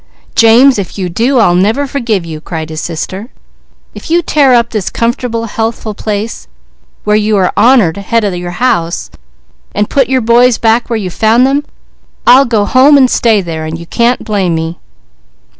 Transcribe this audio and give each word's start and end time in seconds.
"James, 0.33 0.79
if 0.79 0.97
you 0.97 1.09
do, 1.09 1.37
I'll 1.37 1.53
never 1.53 1.85
forgive 1.85 2.25
you!" 2.25 2.41
cried 2.41 2.71
his 2.71 2.81
sister. 2.81 3.29
"If 3.93 4.09
you 4.09 4.23
tear 4.23 4.55
up 4.55 4.71
this 4.71 4.89
comfortable, 4.89 5.45
healthful 5.45 5.93
place, 5.93 6.47
where 7.03 7.15
you 7.15 7.37
are 7.37 7.51
the 7.55 7.61
honoured 7.61 7.97
head 7.97 8.23
of 8.23 8.33
your 8.35 8.49
house, 8.57 9.11
and 9.75 9.91
put 9.91 10.09
your 10.09 10.21
boys 10.21 10.57
back 10.57 10.89
where 10.89 10.97
you 10.97 11.11
found 11.11 11.45
them, 11.45 11.65
I'll 12.25 12.45
go 12.45 12.65
home 12.65 12.97
and 12.97 13.11
stay 13.11 13.41
there; 13.41 13.63
and 13.63 13.77
you 13.77 13.85
can't 13.85 14.23
blame 14.25 14.55
me." 14.55 14.79